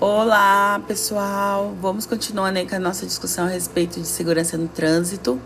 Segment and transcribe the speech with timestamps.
[0.00, 1.72] Olá, pessoal!
[1.80, 5.40] Vamos continuando aí com a nossa discussão a respeito de segurança no trânsito.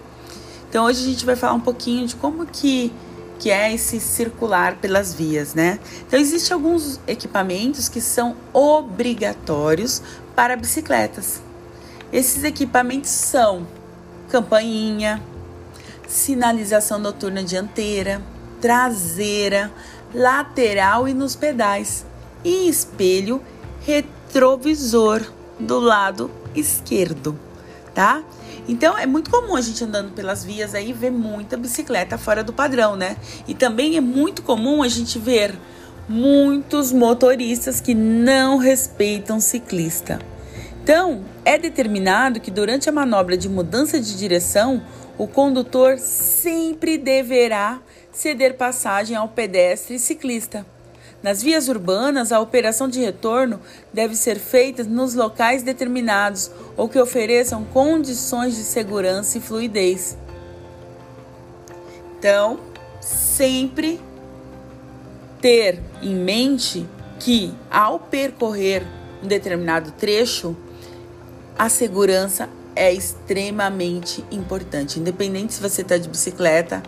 [0.68, 2.90] Então, hoje a gente vai falar um pouquinho de como que,
[3.38, 5.78] que é esse circular pelas vias, né?
[6.06, 10.00] Então, existem alguns equipamentos que são obrigatórios
[10.34, 11.42] para bicicletas.
[12.10, 13.66] Esses equipamentos são
[14.30, 15.22] campainha,
[16.08, 18.22] sinalização noturna dianteira,
[18.62, 19.70] traseira,
[20.14, 22.06] lateral e nos pedais,
[22.42, 23.42] e espelho
[24.28, 25.22] retrovisor
[25.58, 27.38] do lado esquerdo,
[27.94, 28.22] tá?
[28.68, 32.52] Então é muito comum a gente andando pelas vias aí ver muita bicicleta fora do
[32.52, 33.16] padrão, né?
[33.46, 35.58] E também é muito comum a gente ver
[36.06, 40.18] muitos motoristas que não respeitam ciclista.
[40.82, 44.82] Então, é determinado que durante a manobra de mudança de direção,
[45.18, 47.80] o condutor sempre deverá
[48.12, 50.64] ceder passagem ao pedestre e ciclista.
[51.22, 53.60] Nas vias urbanas, a operação de retorno
[53.92, 60.16] deve ser feita nos locais determinados ou que ofereçam condições de segurança e fluidez.
[62.18, 62.60] Então,
[63.00, 64.00] sempre
[65.40, 66.86] ter em mente
[67.18, 68.86] que ao percorrer
[69.22, 70.56] um determinado trecho,
[71.58, 76.80] a segurança é extremamente importante, independente se você está de bicicleta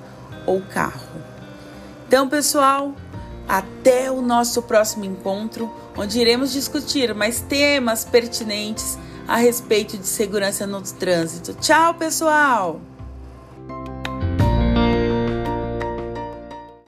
[0.47, 1.21] ou carro.
[2.07, 2.95] Então, pessoal,
[3.51, 10.69] até o nosso próximo encontro, onde iremos discutir mais temas pertinentes a respeito de segurança
[10.69, 11.53] no trânsito.
[11.55, 12.81] Tchau, pessoal!